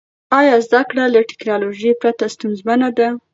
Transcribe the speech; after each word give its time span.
آیا 0.39 0.55
زده 0.67 0.81
کړه 0.89 1.03
له 1.13 1.19
ټیکنالوژۍ 1.29 1.91
پرته 2.01 2.25
ستونزمنه 2.35 2.89
ده؟ 2.97 3.07